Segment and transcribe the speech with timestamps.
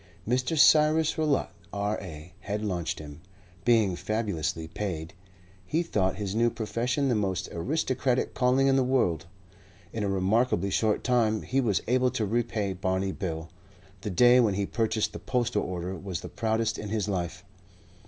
[0.27, 0.57] Mr.
[0.57, 3.21] Cyrus Rowlatt, R.A., had launched him.
[3.63, 5.13] Being fabulously paid,
[5.63, 9.27] he thought his new profession the most aristocratic calling in the world.
[9.93, 13.51] In a remarkably short time he was able to repay Barney Bill.
[14.01, 17.45] The day when he purchased the postal order was the proudest in his life.